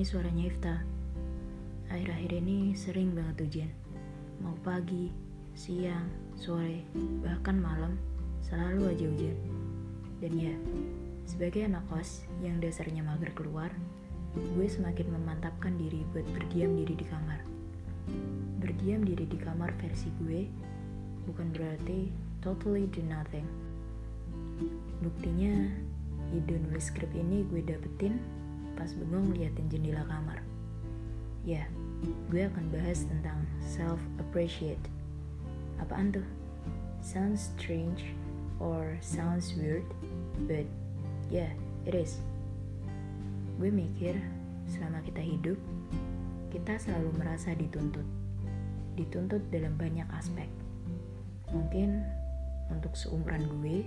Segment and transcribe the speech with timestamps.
[0.00, 0.76] Ini suaranya Ifta.
[1.92, 3.70] Akhir-akhir ini sering banget hujan.
[4.40, 5.12] Mau pagi,
[5.52, 6.08] siang,
[6.40, 6.88] sore,
[7.20, 8.00] bahkan malam,
[8.40, 9.36] selalu aja hujan.
[10.24, 10.56] Dan ya,
[11.28, 13.68] sebagai anak kos yang dasarnya mager keluar,
[14.32, 17.44] gue semakin memantapkan diri buat berdiam diri di kamar.
[18.56, 20.48] Berdiam diri di kamar versi gue
[21.28, 22.08] bukan berarti
[22.40, 23.44] totally do nothing.
[25.04, 25.68] Buktinya,
[26.32, 28.40] ide nulis skrip ini gue dapetin
[28.80, 30.40] pas bengong liatin jendela kamar.
[31.44, 31.68] Ya,
[32.32, 34.80] gue akan bahas tentang self-appreciate.
[35.76, 36.24] Apaan tuh?
[37.04, 38.16] Sounds strange
[38.56, 39.84] or sounds weird,
[40.48, 40.64] but
[41.28, 41.52] yeah,
[41.84, 42.24] it is.
[43.60, 44.16] Gue mikir,
[44.64, 45.60] selama kita hidup,
[46.48, 48.08] kita selalu merasa dituntut.
[48.96, 50.48] Dituntut dalam banyak aspek.
[51.52, 52.00] Mungkin
[52.72, 53.84] untuk seumuran gue,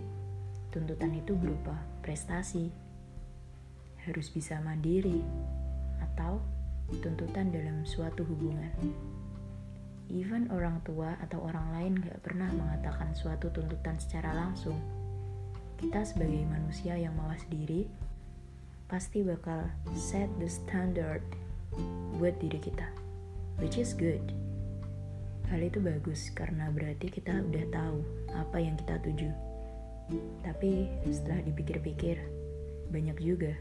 [0.69, 2.69] tuntutan itu berupa prestasi,
[4.07, 5.23] harus bisa mandiri,
[5.99, 6.39] atau
[7.01, 8.75] tuntutan dalam suatu hubungan.
[10.11, 14.77] Even orang tua atau orang lain gak pernah mengatakan suatu tuntutan secara langsung.
[15.79, 17.87] Kita sebagai manusia yang mawas diri,
[18.91, 21.23] pasti bakal set the standard
[22.19, 22.85] buat diri kita,
[23.57, 24.21] which is good.
[25.49, 27.99] Hal itu bagus karena berarti kita udah tahu
[28.37, 29.31] apa yang kita tuju.
[30.45, 32.21] Tapi setelah dipikir-pikir,
[32.91, 33.55] banyak juga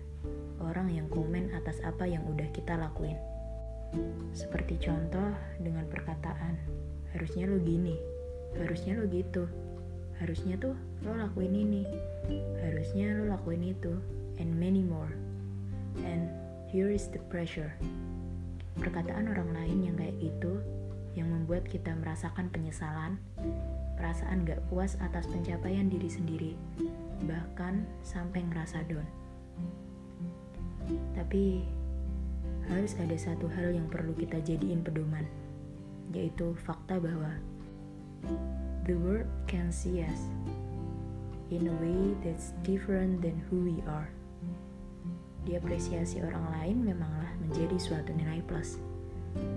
[0.62, 3.18] orang yang komen atas apa yang udah kita lakuin.
[4.32, 6.56] Seperti contoh dengan perkataan,
[7.12, 7.98] harusnya lo gini,
[8.56, 9.44] harusnya lo gitu,
[10.16, 10.72] harusnya tuh
[11.04, 11.84] lo lakuin ini,
[12.64, 13.92] harusnya lo lakuin itu,
[14.40, 15.12] and many more.
[16.00, 16.32] And
[16.72, 17.76] here is the pressure.
[18.80, 20.62] Perkataan orang lain yang kayak gitu
[21.12, 23.20] yang membuat kita merasakan penyesalan,
[24.00, 26.52] perasaan gak puas atas pencapaian diri sendiri,
[27.28, 29.04] bahkan sampai ngerasa down.
[31.32, 31.64] Tapi
[32.68, 35.24] harus ada satu hal yang perlu kita jadiin pedoman,
[36.12, 37.40] yaitu fakta bahwa
[38.84, 40.28] the world can see us
[41.48, 44.12] in a way that's different than who we are.
[45.48, 48.76] Diapresiasi orang lain memanglah menjadi suatu nilai plus.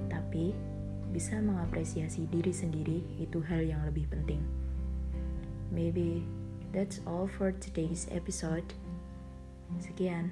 [0.08, 0.56] Tapi,
[1.12, 4.40] bisa mengapresiasi diri sendiri itu hal yang lebih penting.
[5.76, 6.24] Maybe
[6.72, 8.64] that's all for today's episode.
[9.84, 10.32] Sekian,